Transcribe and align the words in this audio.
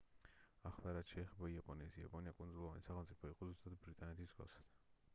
ახლა 0.69 0.93
რაც 0.97 1.11
შეეხება 1.15 1.51
იაპონიას 1.57 1.99
იაპონია 2.01 2.35
კუნძულოვანი 2.41 2.87
სახელმწიფო 2.89 3.35
იყო 3.37 3.51
ზუსტად 3.53 3.81
ბრიტანეთის 3.89 4.33
მსგავსად 4.35 4.79